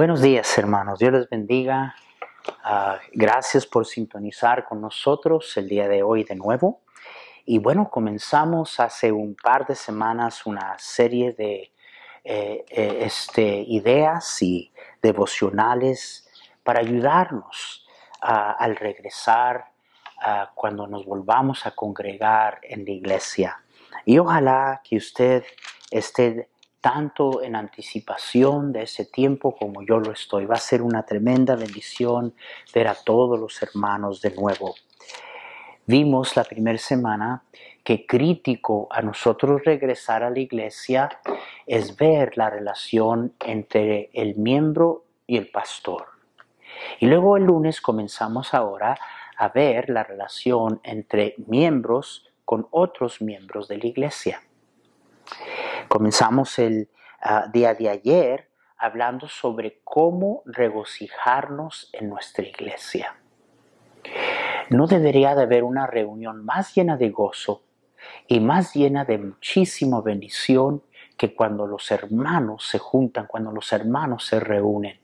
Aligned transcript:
Buenos 0.00 0.22
días 0.22 0.56
hermanos, 0.56 0.98
Dios 0.98 1.12
les 1.12 1.28
bendiga. 1.28 1.94
Ah, 2.64 2.98
gracias 3.12 3.66
por 3.66 3.84
sintonizar 3.84 4.64
con 4.64 4.80
nosotros 4.80 5.54
el 5.58 5.68
día 5.68 5.88
de 5.88 6.02
hoy 6.02 6.24
de 6.24 6.36
nuevo. 6.36 6.80
Y 7.44 7.58
bueno, 7.58 7.90
comenzamos 7.90 8.80
hace 8.80 9.12
un 9.12 9.36
par 9.36 9.66
de 9.66 9.74
semanas 9.74 10.46
una 10.46 10.74
serie 10.78 11.34
de 11.34 11.70
eh, 12.24 12.64
eh, 12.70 12.98
este, 13.02 13.44
ideas 13.68 14.40
y 14.40 14.72
devocionales 15.02 16.26
para 16.64 16.80
ayudarnos 16.80 17.86
al 18.22 18.76
regresar 18.76 19.66
ah, 20.22 20.50
cuando 20.54 20.86
nos 20.86 21.04
volvamos 21.04 21.66
a 21.66 21.72
congregar 21.72 22.58
en 22.62 22.86
la 22.86 22.90
iglesia. 22.92 23.62
Y 24.06 24.18
ojalá 24.18 24.80
que 24.82 24.96
usted 24.96 25.44
esté 25.90 26.48
tanto 26.80 27.42
en 27.42 27.56
anticipación 27.56 28.72
de 28.72 28.82
ese 28.82 29.04
tiempo 29.04 29.54
como 29.56 29.82
yo 29.82 29.98
lo 29.98 30.12
estoy. 30.12 30.46
Va 30.46 30.54
a 30.54 30.58
ser 30.58 30.82
una 30.82 31.04
tremenda 31.04 31.56
bendición 31.56 32.34
ver 32.74 32.88
a 32.88 32.94
todos 32.94 33.38
los 33.38 33.62
hermanos 33.62 34.20
de 34.22 34.34
nuevo. 34.34 34.74
Vimos 35.86 36.36
la 36.36 36.44
primera 36.44 36.78
semana 36.78 37.42
que 37.82 38.06
crítico 38.06 38.86
a 38.90 39.02
nosotros 39.02 39.64
regresar 39.64 40.22
a 40.22 40.30
la 40.30 40.38
iglesia 40.38 41.08
es 41.66 41.96
ver 41.96 42.36
la 42.36 42.50
relación 42.50 43.34
entre 43.44 44.10
el 44.12 44.36
miembro 44.36 45.04
y 45.26 45.36
el 45.36 45.50
pastor. 45.50 46.06
Y 47.00 47.06
luego 47.06 47.36
el 47.36 47.44
lunes 47.44 47.80
comenzamos 47.80 48.54
ahora 48.54 48.96
a 49.36 49.48
ver 49.48 49.90
la 49.90 50.04
relación 50.04 50.80
entre 50.84 51.34
miembros 51.46 52.30
con 52.44 52.68
otros 52.70 53.20
miembros 53.20 53.68
de 53.68 53.78
la 53.78 53.86
iglesia. 53.86 54.42
Comenzamos 55.88 56.58
el 56.58 56.88
ah, 57.20 57.46
día 57.52 57.74
de 57.74 57.88
ayer 57.88 58.50
hablando 58.76 59.28
sobre 59.28 59.80
cómo 59.84 60.42
regocijarnos 60.46 61.90
en 61.92 62.08
nuestra 62.08 62.44
iglesia. 62.44 63.16
No 64.70 64.86
debería 64.86 65.34
de 65.34 65.42
haber 65.42 65.64
una 65.64 65.86
reunión 65.86 66.44
más 66.44 66.74
llena 66.74 66.96
de 66.96 67.10
gozo 67.10 67.62
y 68.26 68.40
más 68.40 68.74
llena 68.74 69.04
de 69.04 69.18
muchísima 69.18 70.00
bendición 70.00 70.82
que 71.16 71.34
cuando 71.34 71.66
los 71.66 71.90
hermanos 71.90 72.66
se 72.66 72.78
juntan, 72.78 73.26
cuando 73.26 73.52
los 73.52 73.72
hermanos 73.72 74.24
se 74.24 74.40
reúnen. 74.40 74.98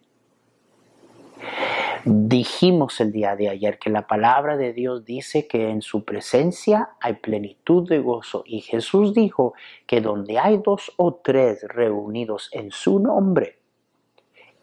Dijimos 2.08 3.00
el 3.00 3.10
día 3.10 3.34
de 3.34 3.48
ayer 3.48 3.80
que 3.80 3.90
la 3.90 4.06
palabra 4.06 4.56
de 4.56 4.72
Dios 4.72 5.04
dice 5.04 5.48
que 5.48 5.70
en 5.70 5.82
su 5.82 6.04
presencia 6.04 6.90
hay 7.00 7.14
plenitud 7.14 7.88
de 7.88 7.98
gozo 7.98 8.44
y 8.46 8.60
Jesús 8.60 9.12
dijo 9.12 9.54
que 9.88 10.00
donde 10.00 10.38
hay 10.38 10.58
dos 10.58 10.92
o 10.98 11.14
tres 11.16 11.64
reunidos 11.64 12.48
en 12.52 12.70
su 12.70 13.00
nombre, 13.00 13.58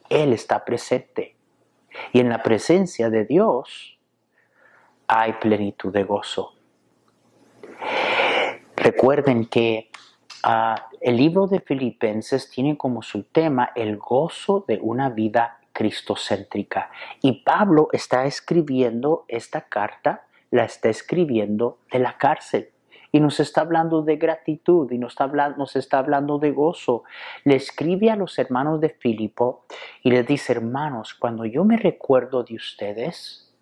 Él 0.07 0.31
está 0.31 0.63
presente. 0.63 1.35
Y 2.13 2.21
en 2.21 2.29
la 2.29 2.41
presencia 2.41 3.09
de 3.09 3.25
Dios 3.25 3.99
hay 5.07 5.33
plenitud 5.33 5.91
de 5.91 6.05
gozo. 6.05 6.53
Recuerden 8.77 9.47
que 9.47 9.89
ah, 10.43 10.87
el 11.01 11.17
libro 11.17 11.47
de 11.47 11.59
Filipenses 11.59 12.49
tiene 12.49 12.77
como 12.77 13.01
su 13.01 13.23
tema 13.23 13.71
el 13.75 13.97
gozo 13.97 14.63
de 14.65 14.79
una 14.81 15.09
vida 15.09 15.59
cristocéntrica. 15.73 16.89
Y 17.21 17.43
Pablo 17.43 17.89
está 17.91 18.25
escribiendo 18.25 19.25
esta 19.27 19.61
carta, 19.61 20.25
la 20.51 20.63
está 20.63 20.89
escribiendo 20.89 21.79
de 21.91 21.99
la 21.99 22.17
cárcel. 22.17 22.69
Y 23.11 23.19
nos 23.19 23.39
está 23.39 23.61
hablando 23.61 24.01
de 24.01 24.15
gratitud 24.15 24.91
y 24.91 24.97
nos 24.97 25.13
está 25.13 25.25
hablando, 25.25 25.57
nos 25.57 25.75
está 25.75 25.99
hablando 25.99 26.39
de 26.39 26.51
gozo. 26.51 27.03
Le 27.43 27.55
escribe 27.55 28.09
a 28.09 28.15
los 28.15 28.39
hermanos 28.39 28.81
de 28.81 28.89
Filipo 28.89 29.65
y 30.01 30.09
les 30.09 30.25
dice, 30.25 30.53
hermanos, 30.53 31.13
cuando 31.13 31.45
yo 31.45 31.63
me 31.63 31.77
recuerdo 31.77 32.43
de 32.43 32.55
ustedes, 32.55 33.53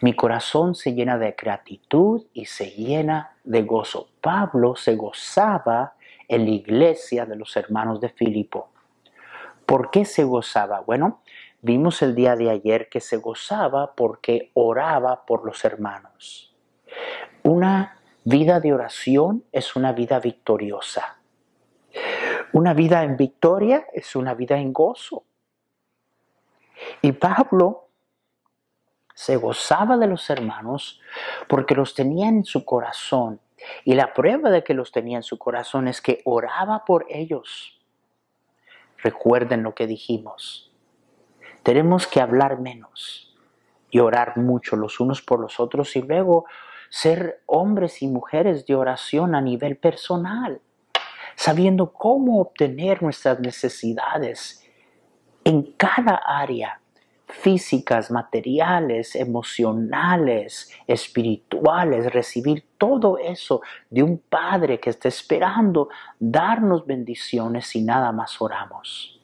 mi 0.00 0.14
corazón 0.14 0.76
se 0.76 0.94
llena 0.94 1.18
de 1.18 1.34
gratitud 1.36 2.26
y 2.32 2.44
se 2.44 2.70
llena 2.70 3.36
de 3.42 3.62
gozo. 3.62 4.10
Pablo 4.20 4.76
se 4.76 4.94
gozaba 4.94 5.94
en 6.28 6.44
la 6.44 6.50
iglesia 6.50 7.26
de 7.26 7.34
los 7.34 7.56
hermanos 7.56 8.00
de 8.00 8.10
Filipo. 8.10 8.70
¿Por 9.68 9.90
qué 9.90 10.06
se 10.06 10.24
gozaba? 10.24 10.80
Bueno, 10.80 11.20
vimos 11.60 12.00
el 12.00 12.14
día 12.14 12.36
de 12.36 12.48
ayer 12.48 12.88
que 12.88 13.02
se 13.02 13.18
gozaba 13.18 13.94
porque 13.94 14.50
oraba 14.54 15.26
por 15.26 15.44
los 15.44 15.62
hermanos. 15.62 16.56
Una 17.42 18.00
vida 18.24 18.60
de 18.60 18.72
oración 18.72 19.44
es 19.52 19.76
una 19.76 19.92
vida 19.92 20.20
victoriosa. 20.20 21.18
Una 22.54 22.72
vida 22.72 23.04
en 23.04 23.18
victoria 23.18 23.86
es 23.92 24.16
una 24.16 24.32
vida 24.32 24.56
en 24.56 24.72
gozo. 24.72 25.24
Y 27.02 27.12
Pablo 27.12 27.90
se 29.14 29.36
gozaba 29.36 29.98
de 29.98 30.06
los 30.06 30.30
hermanos 30.30 30.98
porque 31.46 31.74
los 31.74 31.92
tenía 31.92 32.28
en 32.28 32.46
su 32.46 32.64
corazón. 32.64 33.38
Y 33.84 33.96
la 33.96 34.14
prueba 34.14 34.48
de 34.48 34.64
que 34.64 34.72
los 34.72 34.92
tenía 34.92 35.18
en 35.18 35.22
su 35.22 35.36
corazón 35.36 35.88
es 35.88 36.00
que 36.00 36.22
oraba 36.24 36.86
por 36.86 37.04
ellos. 37.10 37.77
Recuerden 39.02 39.62
lo 39.62 39.74
que 39.74 39.86
dijimos. 39.86 40.72
Tenemos 41.62 42.06
que 42.06 42.20
hablar 42.20 42.60
menos 42.60 43.36
y 43.90 44.00
orar 44.00 44.36
mucho 44.36 44.76
los 44.76 45.00
unos 45.00 45.22
por 45.22 45.40
los 45.40 45.60
otros 45.60 45.96
y 45.96 46.02
luego 46.02 46.46
ser 46.90 47.42
hombres 47.46 48.02
y 48.02 48.08
mujeres 48.08 48.66
de 48.66 48.74
oración 48.74 49.34
a 49.34 49.40
nivel 49.40 49.76
personal, 49.76 50.60
sabiendo 51.36 51.92
cómo 51.92 52.40
obtener 52.40 53.02
nuestras 53.02 53.40
necesidades 53.40 54.64
en 55.44 55.72
cada 55.72 56.20
área 56.26 56.80
físicas, 57.28 58.10
materiales, 58.10 59.14
emocionales, 59.14 60.72
espirituales, 60.86 62.12
recibir 62.12 62.64
todo 62.78 63.18
eso 63.18 63.60
de 63.90 64.02
un 64.02 64.18
Padre 64.18 64.80
que 64.80 64.90
está 64.90 65.08
esperando 65.08 65.88
darnos 66.18 66.86
bendiciones 66.86 67.74
y 67.76 67.82
nada 67.82 68.12
más 68.12 68.40
oramos. 68.40 69.20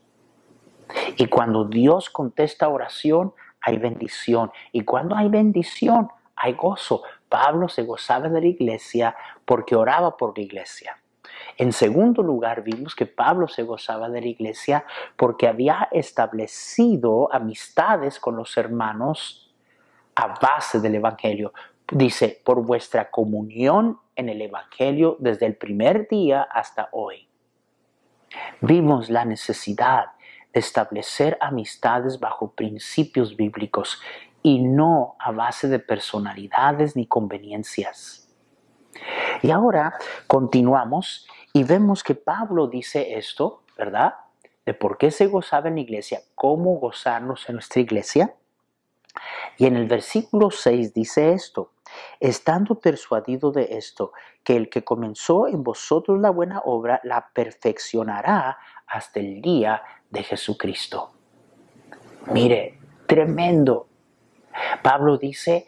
Y 1.16 1.26
cuando 1.26 1.64
Dios 1.64 2.10
contesta 2.10 2.68
oración, 2.68 3.32
hay 3.60 3.78
bendición. 3.78 4.52
Y 4.72 4.82
cuando 4.82 5.16
hay 5.16 5.28
bendición, 5.28 6.08
hay 6.36 6.52
gozo. 6.52 7.02
Pablo 7.28 7.68
se 7.68 7.82
gozaba 7.82 8.28
de 8.28 8.40
la 8.40 8.46
iglesia 8.46 9.16
porque 9.44 9.74
oraba 9.74 10.16
por 10.16 10.36
la 10.36 10.44
iglesia. 10.44 10.98
En 11.56 11.72
segundo 11.72 12.22
lugar, 12.22 12.62
vimos 12.62 12.94
que 12.94 13.06
Pablo 13.06 13.48
se 13.48 13.62
gozaba 13.62 14.08
de 14.08 14.20
la 14.20 14.26
iglesia 14.26 14.84
porque 15.16 15.48
había 15.48 15.88
establecido 15.92 17.32
amistades 17.32 18.18
con 18.18 18.36
los 18.36 18.56
hermanos 18.56 19.52
a 20.16 20.38
base 20.40 20.80
del 20.80 20.96
Evangelio. 20.96 21.52
Dice, 21.90 22.40
por 22.44 22.64
vuestra 22.64 23.10
comunión 23.10 24.00
en 24.16 24.28
el 24.28 24.40
Evangelio 24.40 25.16
desde 25.20 25.46
el 25.46 25.56
primer 25.56 26.08
día 26.08 26.42
hasta 26.42 26.88
hoy. 26.92 27.28
Vimos 28.60 29.10
la 29.10 29.24
necesidad 29.24 30.06
de 30.52 30.60
establecer 30.60 31.36
amistades 31.40 32.18
bajo 32.20 32.52
principios 32.52 33.36
bíblicos 33.36 34.00
y 34.42 34.62
no 34.62 35.16
a 35.18 35.32
base 35.32 35.68
de 35.68 35.78
personalidades 35.78 36.96
ni 36.96 37.06
conveniencias. 37.06 38.28
Y 39.42 39.50
ahora 39.50 39.94
continuamos 40.26 41.26
y 41.52 41.64
vemos 41.64 42.02
que 42.02 42.14
Pablo 42.14 42.66
dice 42.68 43.18
esto, 43.18 43.62
¿verdad? 43.76 44.14
De 44.64 44.74
por 44.74 44.96
qué 44.96 45.10
se 45.10 45.26
gozaba 45.26 45.68
en 45.68 45.74
la 45.74 45.80
iglesia, 45.80 46.20
cómo 46.34 46.76
gozarnos 46.76 47.48
en 47.48 47.56
nuestra 47.56 47.80
iglesia. 47.80 48.34
Y 49.56 49.66
en 49.66 49.76
el 49.76 49.86
versículo 49.86 50.50
6 50.50 50.92
dice 50.94 51.32
esto, 51.32 51.72
estando 52.20 52.80
persuadido 52.80 53.52
de 53.52 53.76
esto, 53.76 54.12
que 54.42 54.56
el 54.56 54.68
que 54.68 54.84
comenzó 54.84 55.46
en 55.46 55.62
vosotros 55.62 56.20
la 56.20 56.30
buena 56.30 56.60
obra 56.64 57.00
la 57.04 57.30
perfeccionará 57.32 58.58
hasta 58.86 59.20
el 59.20 59.40
día 59.40 59.82
de 60.10 60.22
Jesucristo. 60.22 61.12
Mire, 62.32 62.78
tremendo 63.06 63.88
Pablo 64.82 65.18
dice 65.18 65.66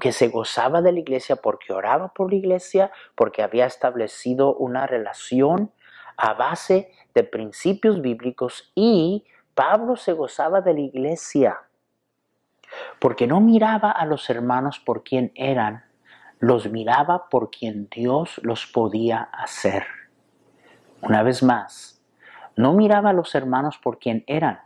que 0.00 0.12
se 0.12 0.28
gozaba 0.28 0.82
de 0.82 0.92
la 0.92 1.00
iglesia 1.00 1.36
porque 1.36 1.72
oraba 1.72 2.12
por 2.12 2.30
la 2.30 2.38
iglesia, 2.38 2.92
porque 3.14 3.42
había 3.42 3.66
establecido 3.66 4.54
una 4.54 4.86
relación 4.86 5.72
a 6.16 6.34
base 6.34 6.92
de 7.14 7.24
principios 7.24 8.00
bíblicos 8.00 8.70
y 8.74 9.24
Pablo 9.54 9.96
se 9.96 10.12
gozaba 10.12 10.60
de 10.60 10.74
la 10.74 10.80
iglesia 10.80 11.58
porque 12.98 13.26
no 13.26 13.40
miraba 13.40 13.90
a 13.90 14.04
los 14.06 14.28
hermanos 14.30 14.80
por 14.80 15.02
quien 15.02 15.32
eran, 15.34 15.84
los 16.38 16.70
miraba 16.70 17.28
por 17.28 17.50
quien 17.50 17.88
Dios 17.90 18.40
los 18.42 18.66
podía 18.66 19.22
hacer. 19.32 19.86
Una 21.02 21.22
vez 21.22 21.42
más, 21.42 22.02
no 22.56 22.72
miraba 22.72 23.10
a 23.10 23.14
los 23.14 23.34
hermanos 23.34 23.78
por 23.78 23.98
quien 23.98 24.24
eran, 24.26 24.60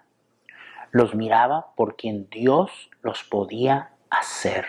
los 0.91 1.15
miraba 1.15 1.75
por 1.77 1.97
quien 1.97 2.29
Dios 2.31 2.91
los 3.03 3.25
podía 3.25 3.91
hacer. 4.11 4.67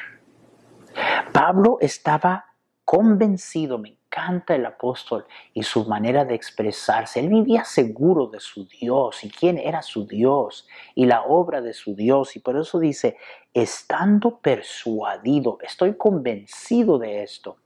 Pablo 1.31 1.77
estaba 1.81 2.45
convencido, 2.83 3.77
encanta 4.15 4.55
el 4.55 4.65
apóstol 4.65 5.25
y 5.53 5.63
su 5.63 5.85
manera 5.85 6.25
de 6.25 6.35
expresarse. 6.35 7.19
Él 7.19 7.29
vivía 7.29 7.63
seguro 7.63 8.27
de 8.27 8.39
su 8.39 8.65
Dios 8.65 9.23
y 9.23 9.29
quién 9.29 9.57
era 9.57 9.81
su 9.81 10.07
Dios 10.07 10.67
y 10.95 11.05
la 11.05 11.23
obra 11.23 11.61
de 11.61 11.73
su 11.73 11.95
Dios. 11.95 12.35
Y 12.35 12.39
por 12.39 12.57
eso 12.57 12.79
dice, 12.79 13.17
estando 13.53 14.39
persuadido, 14.39 15.57
estoy 15.61 15.95
convencido 15.95 16.97
de 16.97 17.23
esto, 17.23 17.57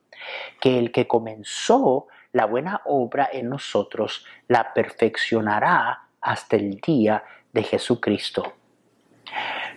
que 0.59 0.79
el 0.79 0.91
que 0.91 1.07
comenzó 1.07 2.07
la 2.31 2.45
buena 2.45 2.81
obra 2.85 3.29
en 3.31 3.49
nosotros 3.49 4.25
la 4.47 4.73
perfeccionará 4.73 6.07
hasta 6.21 6.55
el 6.55 6.79
día 6.79 7.23
de 7.53 7.63
Jesucristo. 7.63 8.53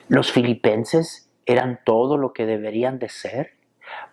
Los 0.08 0.32
filipenses 0.32 1.30
eran 1.46 1.80
todo 1.84 2.16
lo 2.16 2.32
que 2.32 2.46
deberían 2.46 2.98
de 2.98 3.08
ser. 3.08 3.61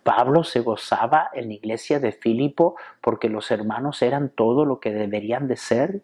Pablo 0.03 0.43
se 0.43 0.61
gozaba 0.61 1.29
en 1.33 1.47
la 1.47 1.53
iglesia 1.53 1.99
de 1.99 2.11
Filipo 2.11 2.75
porque 3.01 3.29
los 3.29 3.51
hermanos 3.51 4.01
eran 4.01 4.29
todo 4.29 4.65
lo 4.65 4.79
que 4.79 4.91
deberían 4.91 5.47
de 5.47 5.57
ser. 5.57 6.01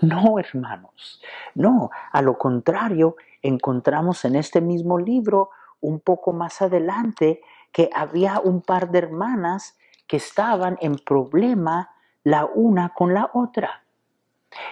No, 0.00 0.38
hermanos, 0.38 1.20
no, 1.54 1.90
a 2.12 2.22
lo 2.22 2.38
contrario, 2.38 3.16
encontramos 3.42 4.24
en 4.24 4.36
este 4.36 4.60
mismo 4.60 4.98
libro, 4.98 5.50
un 5.80 6.00
poco 6.00 6.32
más 6.32 6.62
adelante, 6.62 7.40
que 7.72 7.90
había 7.94 8.40
un 8.40 8.62
par 8.62 8.90
de 8.90 8.98
hermanas 8.98 9.76
que 10.06 10.16
estaban 10.16 10.78
en 10.80 10.96
problema 10.96 11.90
la 12.22 12.44
una 12.44 12.90
con 12.90 13.12
la 13.12 13.30
otra. 13.34 13.82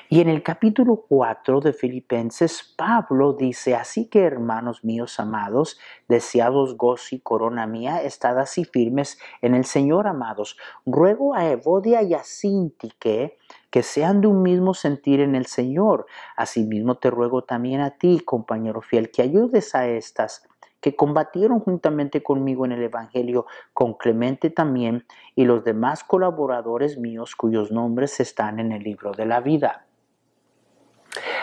Y 0.09 0.21
en 0.21 0.29
el 0.29 0.43
capítulo 0.43 1.05
4 1.09 1.61
de 1.61 1.73
Filipenses, 1.73 2.75
Pablo 2.77 3.33
dice, 3.33 3.75
así 3.75 4.09
que 4.09 4.23
hermanos 4.23 4.85
míos 4.85 5.19
amados, 5.19 5.79
deseados 6.09 6.77
gozo 6.77 7.15
y 7.17 7.21
corona 7.21 7.67
mía, 7.67 8.03
estad 8.03 8.39
así 8.39 8.65
firmes 8.65 9.19
en 9.43 9.55
el 9.55 9.65
Señor, 9.65 10.07
amados. 10.07 10.57
Ruego 10.85 11.35
a 11.35 11.49
Evodia 11.49 12.03
y 12.03 12.15
a 12.15 12.23
Sintique 12.23 13.37
que 13.71 13.83
sean 13.83 14.21
de 14.21 14.29
un 14.29 14.43
mismo 14.43 14.75
sentir 14.75 15.21
en 15.21 15.35
el 15.35 15.47
Señor. 15.47 16.07
Asimismo 16.37 16.97
te 16.97 17.11
ruego 17.11 17.45
también 17.45 17.81
a 17.81 17.91
ti, 17.91 18.21
compañero 18.25 18.81
fiel, 18.81 19.11
que 19.11 19.23
ayudes 19.23 19.75
a 19.75 19.87
estas 19.87 20.49
que 20.81 20.95
combatieron 20.95 21.61
juntamente 21.61 22.23
conmigo 22.23 22.65
en 22.65 22.73
el 22.73 22.83
Evangelio, 22.83 23.47
con 23.73 23.95
Clemente 23.95 24.51
también 24.51 25.05
y 25.35 25.45
los 25.45 25.65
demás 25.65 26.05
colaboradores 26.05 26.99
míos 26.99 27.35
cuyos 27.35 27.71
nombres 27.71 28.21
están 28.21 28.61
en 28.61 28.73
el 28.73 28.83
libro 28.83 29.13
de 29.13 29.27
la 29.27 29.41
vida. 29.41 29.87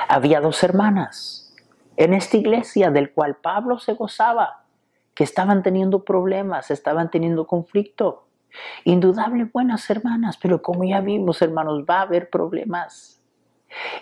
Había 0.08 0.40
dos 0.40 0.64
hermanas 0.64 1.56
en 1.98 2.14
esta 2.14 2.38
iglesia 2.38 2.92
del 2.92 3.12
cual 3.12 3.36
Pablo 3.36 3.80
se 3.80 3.94
gozaba, 3.94 4.64
que 5.14 5.24
estaban 5.24 5.62
teniendo 5.62 6.04
problemas, 6.04 6.72
estaban 6.72 7.12
teniendo 7.12 7.46
conflicto. 7.46 8.26
Indudable 8.84 9.46
buenas 9.46 9.90
hermanas, 9.90 10.38
pero 10.38 10.62
como 10.62 10.84
ya 10.84 11.02
vimos, 11.02 11.42
hermanos, 11.42 11.86
va 11.90 12.00
a 12.00 12.02
haber 12.02 12.30
problemas. 12.30 13.23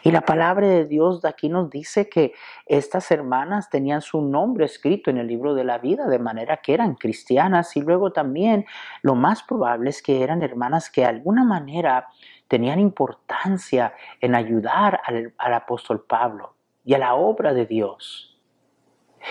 Y 0.04 0.12
la 0.12 0.22
palabra 0.22 0.68
de 0.68 0.86
Dios 0.86 1.22
de 1.22 1.30
aquí 1.30 1.50
nos 1.50 1.70
dice 1.70 2.10
que 2.10 2.34
estas 2.66 3.12
hermanas 3.12 3.70
tenían 3.70 4.02
su 4.02 4.22
nombre 4.22 4.66
escrito 4.66 5.10
en 5.10 5.18
el 5.18 5.28
libro 5.28 5.54
de 5.54 5.64
la 5.64 5.78
vida, 5.78 6.08
de 6.08 6.20
manera 6.20 6.58
que 6.58 6.74
eran 6.74 6.96
cristianas 6.96 7.76
y 7.78 7.82
luego 7.82 8.12
también 8.12 8.66
lo 9.02 9.16
más 9.16 9.44
probable 9.44 9.90
es 9.90 10.02
que 10.02 10.24
eran 10.24 10.42
hermanas 10.42 10.90
que 10.90 11.02
de 11.02 11.08
alguna 11.08 11.44
manera 11.44 12.08
tenían 12.48 12.80
importancia 12.80 13.94
en 14.20 14.36
ayudar 14.36 15.00
al, 15.06 15.34
apóstol 15.38 16.04
Pablo 16.08 16.56
y 16.84 16.94
a 16.94 16.98
la 16.98 17.16
obra 17.16 17.54
de 17.54 17.66
Dios. 17.66 18.40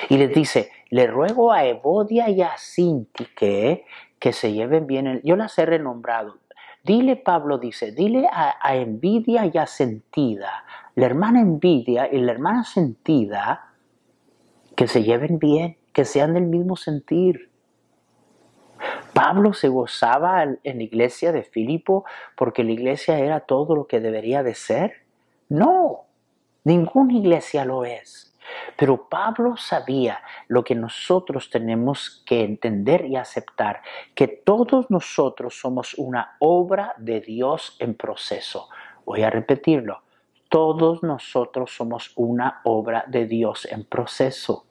Y 0.08 0.18
les 0.18 0.32
dice, 0.32 0.70
le 0.88 1.06
ruego 1.06 1.52
a 1.52 1.64
Evodia 1.64 2.30
y 2.30 2.42
a 2.42 2.56
Sintique 2.56 3.84
que 4.18 4.32
se 4.32 4.52
lleven 4.52 4.86
bien. 4.86 5.20
Yo 5.24 5.36
las 5.36 5.58
he 5.58 5.66
renombrado. 5.66 6.38
Dile, 6.82 7.16
Pablo 7.16 7.58
dice, 7.58 7.92
dile 7.92 8.26
a, 8.32 8.74
envidia 8.74 9.44
y 9.46 9.58
a 9.58 9.66
sentida, 9.66 10.64
la 10.94 11.06
hermana 11.06 11.40
envidia 11.40 12.08
y 12.10 12.18
la 12.18 12.32
hermana 12.32 12.64
sentida, 12.64 13.74
que 14.76 14.88
se 14.88 15.02
lleven 15.02 15.38
bien, 15.38 15.76
que 15.92 16.04
sean 16.04 16.34
del 16.34 16.46
mismo 16.46 16.76
sentir. 16.76 17.50
Pablo 19.12 19.52
se 19.52 19.68
gozaba 19.68 20.42
en 20.42 20.78
la 20.78 20.82
iglesia 20.82 21.32
de 21.32 21.42
Filipo 21.42 22.04
porque 22.34 22.64
la 22.64 22.72
iglesia 22.72 23.18
era 23.18 23.40
todo 23.40 23.76
lo 23.76 23.86
que 23.86 24.00
debería 24.00 24.42
de 24.42 24.54
ser. 24.54 24.92
No, 25.50 26.06
ninguna 26.64 27.12
iglesia 27.12 27.66
lo 27.66 27.84
es. 27.84 28.29
Pero 28.76 29.08
Pablo 29.08 29.56
sabía 29.56 30.20
lo 30.48 30.64
que 30.64 30.74
nosotros 30.74 31.50
tenemos 31.50 32.22
que 32.26 32.44
entender 32.44 33.04
y 33.06 33.16
aceptar, 33.16 33.82
que 34.14 34.28
todos 34.28 34.90
nosotros 34.90 35.58
somos 35.58 35.94
una 35.94 36.36
obra 36.38 36.94
de 36.96 37.20
Dios 37.20 37.76
en 37.78 37.94
proceso. 37.94 38.68
Voy 39.04 39.22
a 39.22 39.30
repetirlo, 39.30 40.02
todos 40.48 41.02
nosotros 41.02 41.74
somos 41.74 42.12
una 42.16 42.60
obra 42.64 43.04
de 43.06 43.26
Dios 43.26 43.66
en 43.70 43.84
proceso, 43.84 44.66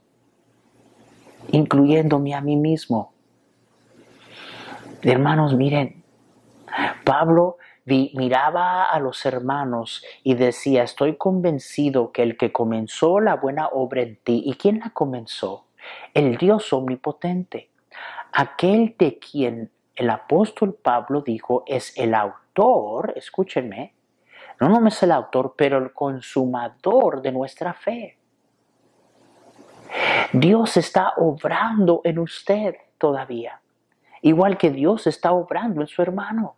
incluyéndome 1.52 2.36
a 2.36 2.42
mí 2.42 2.56
mismo. 2.56 3.14
Hermanos, 5.02 5.56
miren, 5.56 6.04
Pablo 7.06 7.58
miraba 7.86 8.86
a 8.86 9.00
los 9.00 9.26
hermanos 9.26 10.04
y 10.24 10.36
decía, 10.36 10.84
estoy 10.84 11.16
convencido 11.16 12.12
que 12.12 12.24
el 12.24 12.38
que 12.38 12.52
comenzó 12.52 13.20
la 13.20 13.36
buena 13.36 13.68
obra 13.68 14.02
en 14.02 14.18
ti, 14.18 14.44
¿y 14.46 14.56
quién 14.56 14.80
la 14.80 14.92
comenzó? 14.92 15.66
El 16.14 16.38
Dios 16.38 16.72
omnipotente, 16.74 17.70
aquel 18.32 18.96
de 18.98 19.18
quien 19.18 19.72
el 19.96 20.10
apóstol 20.10 20.76
Pablo 20.76 21.22
dijo 21.22 21.64
es 21.68 21.98
el 21.98 22.14
autor, 22.14 23.14
escúchenme, 23.16 23.94
no 24.60 24.70
no 24.70 24.88
es 24.88 25.04
el 25.04 25.12
autor, 25.12 25.56
pero 25.58 25.78
el 25.78 25.94
consumador 25.94 27.22
de 27.22 27.32
nuestra 27.32 27.74
fe. 27.74 28.18
Dios 30.34 30.78
está 30.78 31.14
obrando 31.18 32.02
en 32.04 32.20
usted 32.20 32.76
todavía, 32.98 33.62
igual 34.22 34.58
que 34.58 34.70
Dios 34.70 35.08
está 35.08 35.32
obrando 35.32 35.82
en 35.82 35.88
su 35.88 36.02
hermano. 36.02 36.56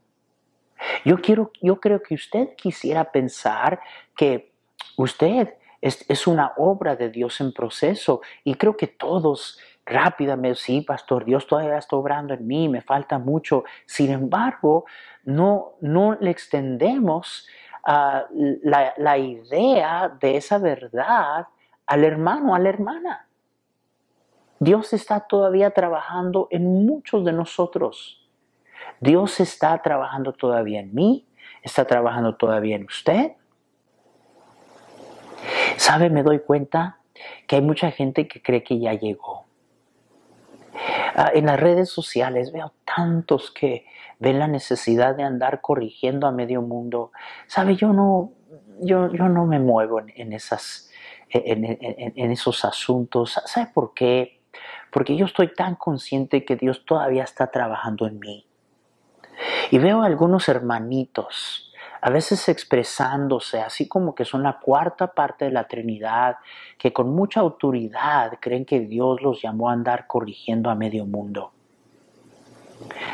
Yo, 1.05 1.17
quiero, 1.21 1.51
yo 1.61 1.79
creo 1.79 2.01
que 2.01 2.15
usted 2.15 2.55
quisiera 2.55 3.11
pensar 3.11 3.79
que 4.15 4.51
usted 4.97 5.55
es, 5.81 6.05
es, 6.09 6.27
una 6.27 6.53
obra 6.57 6.95
de 6.95 7.09
Dios 7.09 7.41
en 7.41 7.53
proceso 7.53 8.21
y 8.43 8.55
creo 8.55 8.77
que 8.77 8.87
todos 8.87 9.59
rápidamente, 9.85 10.59
sí, 10.59 10.81
pastor, 10.81 11.25
Dios 11.25 11.47
todavía 11.47 11.77
está 11.77 11.95
obrando 11.95 12.33
en 12.33 12.45
mí, 12.45 12.69
me 12.69 12.81
falta 12.81 13.17
mucho. 13.17 13.63
Sin 13.85 14.11
embargo, 14.11 14.85
no, 15.23 15.73
no 15.81 16.17
le 16.19 16.29
extendemos 16.29 17.47
uh, 17.87 18.21
la, 18.63 18.93
la 18.97 19.17
idea 19.17 20.15
de 20.19 20.37
esa 20.37 20.59
verdad 20.59 21.47
al 21.85 22.03
hermano, 22.03 22.55
a 22.55 22.59
la 22.59 22.69
hermana. 22.69 23.27
Dios 24.59 24.93
está 24.93 25.21
todavía 25.21 25.71
trabajando 25.71 26.47
en 26.51 26.85
muchos 26.85 27.25
de 27.25 27.33
nosotros. 27.33 28.20
Dios 28.99 29.39
está 29.39 29.81
trabajando 29.81 30.33
todavía 30.33 30.79
en 30.79 30.93
mí, 30.93 31.27
está 31.63 31.85
trabajando 31.85 32.35
todavía 32.35 32.75
en 32.75 32.85
usted. 32.85 33.33
¿Sabe? 35.77 36.09
Me 36.09 36.23
doy 36.23 36.39
cuenta 36.39 36.99
que 37.47 37.57
hay 37.57 37.61
mucha 37.61 37.91
gente 37.91 38.27
que 38.27 38.41
cree 38.41 38.63
que 38.63 38.79
ya 38.79 38.93
llegó. 38.93 39.45
Ah, 41.15 41.31
en 41.33 41.47
las 41.47 41.59
redes 41.59 41.89
sociales 41.89 42.51
veo 42.51 42.73
tantos 42.85 43.51
que 43.51 43.85
ven 44.19 44.39
la 44.39 44.47
necesidad 44.47 45.15
de 45.15 45.23
andar 45.23 45.61
corrigiendo 45.61 46.27
a 46.27 46.31
medio 46.31 46.61
mundo. 46.61 47.11
¿Sabe? 47.47 47.75
Yo 47.75 47.93
no, 47.93 48.31
yo, 48.79 49.11
yo 49.11 49.27
no 49.27 49.45
me 49.45 49.59
muevo 49.59 49.99
en, 49.99 50.33
esas, 50.33 50.89
en, 51.29 51.65
en 51.81 52.31
esos 52.31 52.63
asuntos. 52.63 53.39
¿Sabe 53.45 53.71
por 53.73 53.93
qué? 53.93 54.41
Porque 54.91 55.15
yo 55.15 55.25
estoy 55.25 55.53
tan 55.53 55.75
consciente 55.75 56.45
que 56.45 56.55
Dios 56.55 56.85
todavía 56.85 57.23
está 57.23 57.47
trabajando 57.47 58.07
en 58.07 58.19
mí. 58.19 58.45
Y 59.71 59.79
veo 59.79 60.03
a 60.03 60.05
algunos 60.05 60.49
hermanitos, 60.49 61.71
a 62.01 62.09
veces 62.09 62.49
expresándose 62.49 63.61
así 63.61 63.87
como 63.87 64.13
que 64.13 64.25
son 64.25 64.43
la 64.43 64.59
cuarta 64.59 65.07
parte 65.07 65.45
de 65.45 65.51
la 65.51 65.65
Trinidad, 65.69 66.37
que 66.77 66.91
con 66.91 67.15
mucha 67.15 67.39
autoridad 67.39 68.33
creen 68.41 68.65
que 68.65 68.81
Dios 68.81 69.21
los 69.21 69.41
llamó 69.41 69.69
a 69.69 69.73
andar 69.73 70.07
corrigiendo 70.07 70.69
a 70.69 70.75
medio 70.75 71.05
mundo. 71.05 71.53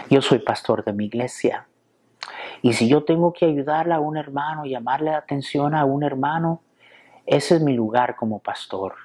Yo 0.10 0.20
soy 0.24 0.40
pastor 0.40 0.84
de 0.84 0.94
mi 0.94 1.06
iglesia. 1.06 1.68
Y 2.64 2.74
si 2.74 2.90
yo 2.90 3.04
tengo 3.04 3.34
que 3.34 3.46
ayudarle 3.46 3.94
a 3.94 4.00
un 4.00 4.18
hermano, 4.18 4.66
llamarle 4.66 5.12
la 5.12 5.18
atención 5.18 5.76
a 5.76 5.86
un 5.86 6.02
hermano, 6.02 6.64
ese 7.28 7.58
es 7.58 7.62
mi 7.62 7.74
lugar 7.74 8.16
como 8.16 8.40
pastor. 8.40 8.96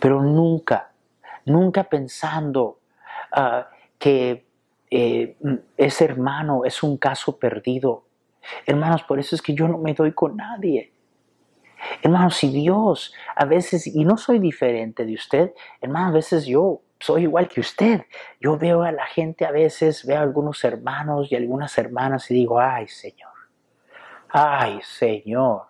Pero 0.00 0.22
nunca, 0.22 0.92
nunca 1.44 1.84
pensando 1.84 2.78
ah, 3.32 3.68
que 3.98 4.45
eh, 4.90 5.36
ese 5.76 6.04
hermano 6.04 6.64
es 6.64 6.82
un 6.82 6.96
caso 6.96 7.38
perdido. 7.38 8.04
Hermanos, 8.64 9.02
por 9.02 9.18
eso 9.18 9.34
es 9.34 9.42
que 9.42 9.54
yo 9.54 9.68
no 9.68 9.78
me 9.78 9.94
doy 9.94 10.12
con 10.12 10.36
nadie. 10.36 10.92
Hermanos, 12.02 12.36
si 12.36 12.50
Dios 12.50 13.12
a 13.34 13.44
veces, 13.44 13.86
y 13.86 14.04
no 14.04 14.16
soy 14.16 14.38
diferente 14.38 15.04
de 15.04 15.14
usted, 15.14 15.52
hermanos, 15.80 16.10
a 16.10 16.14
veces 16.14 16.46
yo 16.46 16.82
soy 16.98 17.22
igual 17.22 17.48
que 17.48 17.60
usted. 17.60 18.02
Yo 18.40 18.56
veo 18.56 18.82
a 18.82 18.92
la 18.92 19.06
gente 19.06 19.44
a 19.44 19.50
veces, 19.50 20.06
veo 20.06 20.18
a 20.18 20.22
algunos 20.22 20.62
hermanos 20.64 21.30
y 21.30 21.36
algunas 21.36 21.76
hermanas 21.78 22.30
y 22.30 22.34
digo, 22.34 22.60
ay 22.60 22.88
Señor, 22.88 23.32
ay 24.28 24.80
Señor. 24.82 25.66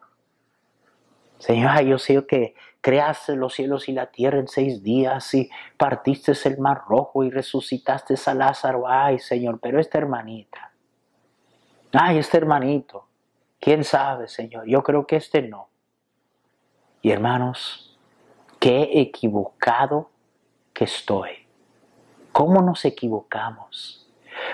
Señor, 1.39 1.83
yo 1.83 1.99
sé 1.99 2.25
que 2.27 2.55
creaste 2.87 3.35
los 3.35 3.55
cielos 3.55 3.89
y 3.89 3.93
la 3.93 4.07
tierra 4.13 4.39
en 4.39 4.47
seis 4.47 4.81
días 4.81 5.35
y 5.35 5.51
partiste 5.77 6.35
el 6.45 6.59
mar 6.59 6.83
rojo 6.87 7.25
y 7.25 7.31
resucitaste 7.31 8.15
a 8.27 8.33
Lázaro. 8.33 8.87
Ay 8.87 9.19
Señor, 9.19 9.59
pero 9.61 9.81
esta 9.81 9.99
hermanita, 9.99 10.71
ay 11.93 12.19
este 12.19 12.37
hermanito, 12.37 13.09
quién 13.59 13.83
sabe 13.83 14.29
Señor, 14.29 14.69
yo 14.69 14.85
creo 14.85 15.05
que 15.05 15.17
este 15.17 15.43
no. 15.43 15.69
Y 17.03 17.11
hermanos, 17.11 17.99
qué 18.61 18.89
equivocado 19.01 20.09
que 20.73 20.85
estoy. 20.85 21.31
¿Cómo 22.31 22.63
nos 22.63 22.85
equivocamos? 22.85 24.09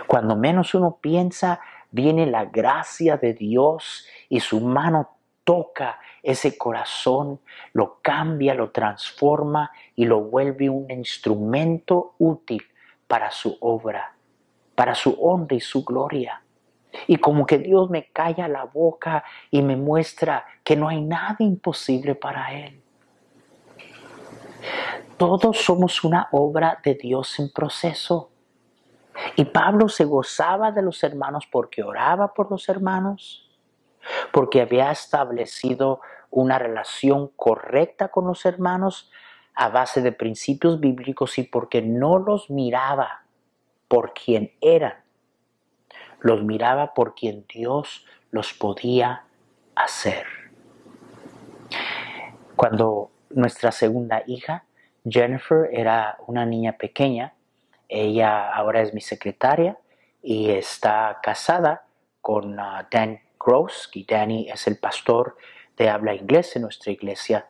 Cuando 0.07 0.37
menos 0.37 0.73
uno 0.73 0.97
piensa, 1.03 1.61
viene 1.91 2.25
la 2.25 2.47
gracia 2.47 3.19
de 3.19 3.35
Dios 3.35 4.07
y 4.31 4.41
su 4.41 4.59
mano 4.63 5.19
toca 5.45 5.99
ese 6.23 6.57
corazón, 6.57 7.41
lo 7.73 7.99
cambia, 8.01 8.55
lo 8.55 8.71
transforma 8.71 9.71
y 9.97 10.05
lo 10.05 10.21
vuelve 10.21 10.71
un 10.71 10.91
instrumento 10.91 12.15
útil 12.19 12.63
para 13.07 13.31
su 13.31 13.57
obra, 13.61 14.15
para 14.75 14.95
su 14.95 15.17
honra 15.21 15.57
y 15.57 15.61
su 15.61 15.85
gloria. 15.85 16.43
Y 17.07 17.17
como 17.17 17.47
que 17.47 17.59
Dios 17.59 17.91
me 17.91 18.07
calla 18.07 18.47
la 18.49 18.65
boca 18.65 19.25
y 19.51 19.63
me 19.63 19.77
muestra 19.77 20.47
que 20.63 20.77
no 20.77 20.89
hay 20.89 21.01
nada 21.01 21.37
imposible 21.41 22.15
para 22.15 22.53
Él. 22.53 22.81
Todos 25.17 25.59
somos 25.59 26.05
una 26.05 26.29
obra 26.33 26.81
de 26.85 26.95
Dios 26.95 27.39
en 27.39 27.51
proceso. 27.51 28.31
Y 29.37 29.45
Pablo 29.45 29.89
se 29.89 30.05
gozaba 30.05 30.73
de 30.73 30.83
los 30.83 31.03
hermanos 31.03 31.47
porque 31.51 31.83
oraba 31.83 32.33
por 32.33 32.51
los 32.51 32.69
hermanos, 32.69 33.49
porque 34.33 34.61
había 34.61 34.91
establecido 34.91 36.01
una 36.31 36.59
relación 36.59 37.29
correcta 37.37 38.09
con 38.09 38.27
los 38.27 38.45
hermanos 38.47 39.11
a 39.55 39.69
base 39.69 40.01
de 40.01 40.13
principios 40.13 40.81
bíblicos 40.81 41.39
y 41.39 41.43
porque 41.43 41.83
no 41.83 42.19
los 42.19 42.51
miraba 42.51 43.25
por 43.89 44.15
quien 44.15 44.53
eran, 44.61 44.95
los 46.21 46.43
miraba 46.43 46.95
por 46.95 47.15
quien 47.15 47.45
Dios 47.53 48.07
los 48.31 48.55
podía 48.55 49.25
hacer. 49.75 50.27
Cuando 52.57 53.11
nuestra 53.31 53.73
segunda 53.73 54.23
hija 54.27 54.65
Jennifer 55.09 55.69
era 55.73 56.17
una 56.27 56.47
niña 56.47 56.77
pequeña, 56.79 57.35
ella 57.89 58.51
ahora 58.51 58.81
es 58.83 58.95
mi 58.95 59.01
secretaria 59.01 59.77
y 60.23 60.51
está 60.51 61.19
casada 61.23 61.85
con 62.21 62.59
uh, 62.59 62.85
Dan 62.91 63.21
Gross, 63.45 63.91
y 63.93 64.05
Danny 64.05 64.49
es 64.51 64.67
el 64.67 64.79
pastor 64.79 65.37
de 65.77 65.89
habla 65.89 66.15
inglés 66.15 66.55
en 66.57 66.63
nuestra 66.63 66.93
iglesia. 66.93 67.47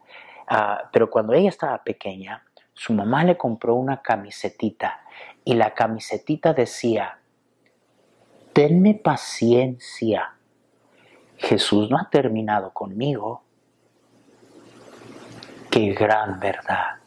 Uh, 0.50 0.88
pero 0.92 1.10
cuando 1.10 1.32
ella 1.32 1.48
estaba 1.48 1.82
pequeña, 1.82 2.44
su 2.74 2.92
mamá 2.92 3.24
le 3.24 3.36
compró 3.36 3.74
una 3.74 4.02
camisetita 4.02 5.02
y 5.44 5.54
la 5.54 5.74
camisetita 5.74 6.52
decía, 6.52 7.18
tenme 8.52 8.94
paciencia, 8.94 10.34
Jesús 11.36 11.90
no 11.90 11.98
ha 11.98 12.08
terminado 12.08 12.72
conmigo. 12.72 13.42
Qué 15.70 15.92
gran 15.92 16.38
verdad. 16.38 17.00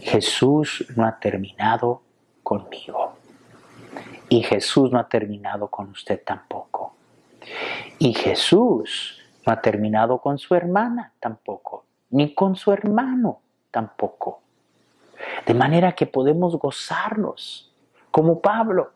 Jesús 0.00 0.86
no 0.96 1.04
ha 1.06 1.18
terminado 1.18 2.02
conmigo. 2.42 3.16
Y 4.28 4.42
Jesús 4.42 4.90
no 4.90 4.98
ha 4.98 5.08
terminado 5.08 5.68
con 5.68 5.90
usted 5.90 6.22
tampoco. 6.24 6.81
Y 7.98 8.14
Jesús 8.14 9.20
no 9.46 9.52
ha 9.52 9.60
terminado 9.60 10.18
con 10.18 10.38
su 10.38 10.54
hermana 10.54 11.12
tampoco, 11.20 11.84
ni 12.10 12.34
con 12.34 12.56
su 12.56 12.72
hermano 12.72 13.40
tampoco. 13.70 14.40
De 15.46 15.54
manera 15.54 15.92
que 15.92 16.06
podemos 16.06 16.56
gozarnos, 16.58 17.72
como 18.10 18.40
Pablo, 18.40 18.92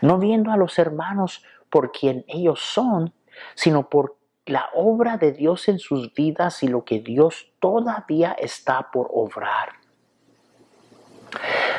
no 0.00 0.18
viendo 0.18 0.50
a 0.50 0.56
los 0.56 0.78
hermanos 0.78 1.44
por 1.68 1.92
quien 1.92 2.24
ellos 2.28 2.60
son, 2.60 3.12
sino 3.54 3.88
por 3.88 4.16
la 4.46 4.70
obra 4.74 5.16
de 5.16 5.32
Dios 5.32 5.68
en 5.68 5.78
sus 5.78 6.12
vidas 6.14 6.62
y 6.62 6.68
lo 6.68 6.84
que 6.84 7.00
Dios 7.00 7.52
todavía 7.60 8.32
está 8.32 8.90
por 8.90 9.08
obrar. 9.12 9.70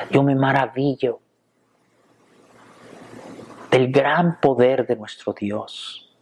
Yo 0.10 0.24
me 0.24 0.36
maravillo 0.36 1.20
del 3.74 3.92
gran 3.92 4.40
poder 4.40 4.86
de 4.86 4.96
nuestro 4.96 5.34
Dios. 5.34 6.16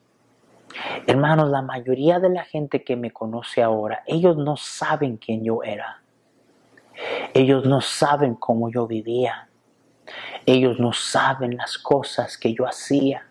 Hermanos, 1.05 1.49
la 1.49 1.61
mayoría 1.61 2.17
de 2.17 2.29
la 2.29 2.45
gente 2.45 2.81
que 2.81 2.95
me 2.95 3.11
conoce 3.11 3.61
ahora, 3.61 4.03
ellos 4.07 4.37
no 4.37 4.55
saben 4.55 5.17
quién 5.17 5.43
yo 5.43 5.61
era. 5.61 6.01
Ellos 7.33 7.65
no 7.65 7.81
saben 7.81 8.35
cómo 8.35 8.71
yo 8.71 8.87
vivía. 8.87 9.49
Ellos 10.45 10.79
no 10.79 10.93
saben 10.93 11.57
las 11.57 11.77
cosas 11.77 12.37
que 12.37 12.53
yo 12.53 12.65
hacía. 12.65 13.27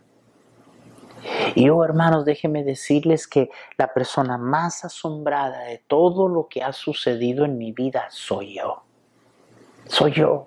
Y 1.55 1.65
yo, 1.69 1.83
hermanos, 1.83 2.27
déjenme 2.27 2.63
decirles 2.63 3.27
que 3.27 3.49
la 3.79 3.95
persona 3.95 4.37
más 4.37 4.85
asombrada 4.85 5.63
de 5.63 5.79
todo 5.79 6.29
lo 6.29 6.47
que 6.47 6.63
ha 6.63 6.75
sucedido 6.75 7.47
en 7.47 7.57
mi 7.57 7.73
vida 7.73 8.07
soy 8.11 8.57
yo 8.57 8.83
soy 9.91 10.13
yo. 10.13 10.47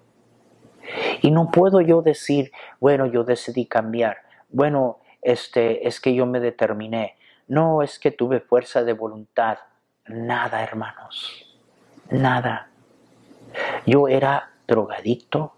Y 1.21 1.31
no 1.31 1.51
puedo 1.51 1.81
yo 1.81 2.01
decir, 2.01 2.51
bueno, 2.79 3.05
yo 3.05 3.23
decidí 3.23 3.65
cambiar. 3.65 4.17
Bueno, 4.49 4.99
este, 5.21 5.87
es 5.87 5.99
que 5.99 6.13
yo 6.13 6.25
me 6.25 6.39
determiné. 6.39 7.15
No, 7.47 7.81
es 7.81 7.99
que 7.99 8.11
tuve 8.11 8.39
fuerza 8.39 8.83
de 8.83 8.93
voluntad. 8.93 9.57
Nada, 10.07 10.63
hermanos. 10.63 11.57
Nada. 12.09 12.69
Yo 13.85 14.07
era 14.07 14.51
drogadicto, 14.67 15.53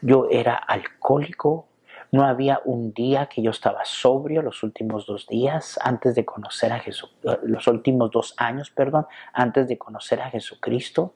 yo 0.00 0.26
era 0.30 0.54
alcohólico, 0.54 1.66
no 2.12 2.24
había 2.24 2.60
un 2.64 2.92
día 2.92 3.26
que 3.26 3.40
yo 3.40 3.50
estaba 3.50 3.84
sobrio 3.84 4.42
los 4.42 4.62
últimos 4.62 5.06
dos 5.06 5.26
días 5.28 5.78
antes 5.82 6.14
de 6.14 6.24
conocer 6.24 6.72
a 6.72 6.80
Jesús, 6.80 7.14
los 7.42 7.66
últimos 7.68 8.10
dos 8.10 8.34
años, 8.36 8.70
perdón, 8.70 9.06
antes 9.32 9.68
de 9.68 9.78
conocer 9.78 10.20
a 10.20 10.30
Jesucristo. 10.30 11.14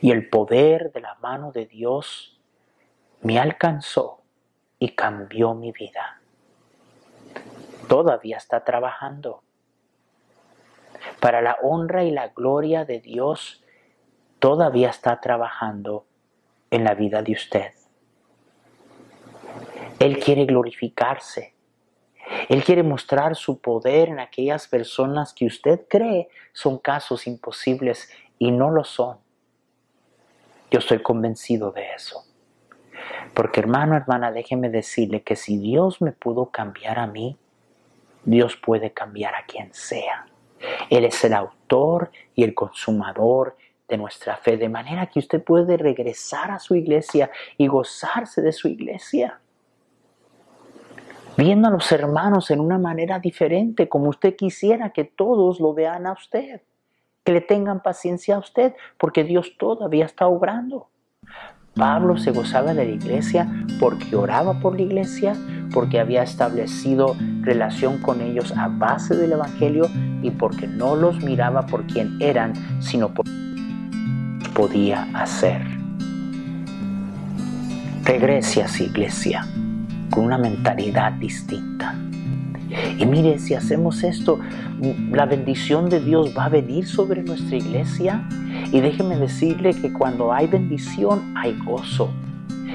Y 0.00 0.10
el 0.10 0.28
poder 0.28 0.92
de 0.92 1.00
la 1.00 1.16
mano 1.16 1.52
de 1.52 1.66
Dios 1.66 2.37
me 3.22 3.38
alcanzó 3.38 4.20
y 4.78 4.90
cambió 4.90 5.54
mi 5.54 5.72
vida. 5.72 6.20
Todavía 7.88 8.36
está 8.36 8.64
trabajando. 8.64 9.42
Para 11.20 11.42
la 11.42 11.58
honra 11.62 12.04
y 12.04 12.10
la 12.10 12.28
gloria 12.28 12.84
de 12.84 13.00
Dios, 13.00 13.64
todavía 14.38 14.90
está 14.90 15.20
trabajando 15.20 16.06
en 16.70 16.84
la 16.84 16.94
vida 16.94 17.22
de 17.22 17.32
usted. 17.32 17.72
Él 19.98 20.20
quiere 20.20 20.44
glorificarse. 20.44 21.54
Él 22.48 22.62
quiere 22.62 22.82
mostrar 22.82 23.34
su 23.34 23.60
poder 23.60 24.10
en 24.10 24.20
aquellas 24.20 24.68
personas 24.68 25.32
que 25.32 25.46
usted 25.46 25.86
cree 25.88 26.28
son 26.52 26.78
casos 26.78 27.26
imposibles 27.26 28.10
y 28.38 28.52
no 28.52 28.70
lo 28.70 28.84
son. 28.84 29.18
Yo 30.70 30.78
estoy 30.78 31.02
convencido 31.02 31.72
de 31.72 31.94
eso. 31.94 32.27
Porque 33.34 33.60
hermano, 33.60 33.96
hermana, 33.96 34.32
déjeme 34.32 34.70
decirle 34.70 35.22
que 35.22 35.36
si 35.36 35.58
Dios 35.58 36.00
me 36.00 36.12
pudo 36.12 36.46
cambiar 36.46 36.98
a 36.98 37.06
mí, 37.06 37.36
Dios 38.24 38.56
puede 38.56 38.92
cambiar 38.92 39.34
a 39.34 39.44
quien 39.46 39.72
sea. 39.72 40.26
Él 40.90 41.04
es 41.04 41.22
el 41.24 41.34
autor 41.34 42.10
y 42.34 42.44
el 42.44 42.54
consumador 42.54 43.56
de 43.88 43.96
nuestra 43.96 44.36
fe, 44.36 44.56
de 44.56 44.68
manera 44.68 45.06
que 45.06 45.18
usted 45.18 45.42
puede 45.42 45.76
regresar 45.76 46.50
a 46.50 46.58
su 46.58 46.74
iglesia 46.74 47.30
y 47.56 47.68
gozarse 47.68 48.42
de 48.42 48.52
su 48.52 48.68
iglesia. 48.68 49.40
Viendo 51.36 51.68
a 51.68 51.70
los 51.70 51.90
hermanos 51.92 52.50
en 52.50 52.60
una 52.60 52.78
manera 52.78 53.18
diferente, 53.18 53.88
como 53.88 54.10
usted 54.10 54.34
quisiera 54.34 54.90
que 54.90 55.04
todos 55.04 55.60
lo 55.60 55.72
vean 55.72 56.06
a 56.06 56.12
usted 56.12 56.60
que 57.28 57.34
le 57.34 57.42
tengan 57.42 57.82
paciencia 57.82 58.36
a 58.36 58.38
usted, 58.38 58.74
porque 58.96 59.22
Dios 59.22 59.58
todavía 59.58 60.06
está 60.06 60.28
obrando. 60.28 60.88
Pablo 61.78 62.18
se 62.18 62.32
gozaba 62.32 62.74
de 62.74 62.84
la 62.84 62.90
iglesia 62.90 63.48
porque 63.80 64.16
oraba 64.16 64.60
por 64.60 64.74
la 64.76 64.82
iglesia, 64.82 65.34
porque 65.72 66.00
había 66.00 66.22
establecido 66.22 67.16
relación 67.42 67.98
con 67.98 68.20
ellos 68.20 68.52
a 68.56 68.68
base 68.68 69.16
del 69.16 69.32
Evangelio 69.32 69.88
y 70.20 70.30
porque 70.32 70.66
no 70.66 70.96
los 70.96 71.22
miraba 71.22 71.66
por 71.66 71.86
quien 71.86 72.20
eran, 72.20 72.52
sino 72.82 73.14
por 73.14 73.24
podía 74.54 75.08
hacer. 75.14 75.62
Su 78.66 78.82
iglesia 78.82 79.46
con 80.10 80.24
una 80.24 80.38
mentalidad 80.38 81.12
distinta. 81.12 81.94
Y 82.98 83.06
mire, 83.06 83.38
si 83.38 83.54
hacemos 83.54 84.02
esto, 84.02 84.40
la 85.12 85.26
bendición 85.26 85.88
de 85.88 86.00
Dios 86.00 86.34
va 86.36 86.46
a 86.46 86.48
venir 86.48 86.86
sobre 86.86 87.22
nuestra 87.22 87.56
iglesia 87.56 88.26
Y 88.70 88.80
déjeme 88.80 89.16
decirle 89.16 89.74
que 89.74 89.92
cuando 89.92 90.32
hay 90.32 90.46
bendición 90.46 91.34
hay 91.36 91.58
gozo. 91.64 92.10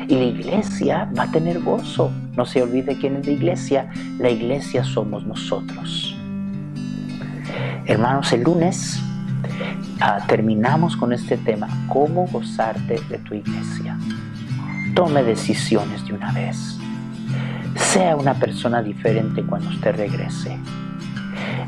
Y 0.08 0.16
la 0.16 0.24
iglesia 0.24 1.10
va 1.18 1.24
a 1.24 1.32
tener 1.32 1.60
gozo. 1.60 2.12
No 2.36 2.46
se 2.46 2.64
olvide 2.64 2.98
quién 2.98 3.18
es 3.18 3.28
la 3.28 3.34
iglesia. 3.34 3.92
La 4.18 4.30
iglesia 4.30 4.84
somos 4.84 5.26
nosotros. 5.26 6.18
Hermanos, 7.86 8.32
el 8.34 8.44
lunes 8.44 9.00
ah, 10.00 10.20
terminamos 10.28 10.96
con 10.96 11.14
este 11.14 11.38
tema, 11.38 11.68
cómo 11.88 12.28
gozarte 12.28 13.00
de 13.10 13.18
tu 13.20 13.36
iglesia. 13.36 13.98
Tome 14.96 15.22
decisiones 15.24 16.06
de 16.06 16.14
una 16.14 16.32
vez. 16.32 16.78
Sea 17.76 18.16
una 18.16 18.34
persona 18.34 18.82
diferente 18.82 19.44
cuando 19.44 19.70
usted 19.70 19.96
regrese. 19.96 20.58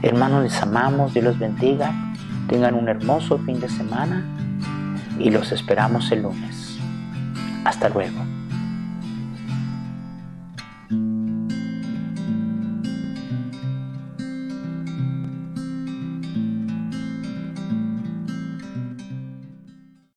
Hermanos, 0.01 0.43
les 0.43 0.61
amamos, 0.61 1.13
Dios 1.13 1.25
los 1.25 1.39
bendiga. 1.39 1.93
Tengan 2.47 2.75
un 2.75 2.87
hermoso 2.87 3.37
fin 3.39 3.59
de 3.59 3.69
semana 3.69 4.23
y 5.19 5.29
los 5.29 5.51
esperamos 5.51 6.11
el 6.11 6.23
lunes. 6.23 6.77
Hasta 7.63 7.89
luego. 7.89 8.34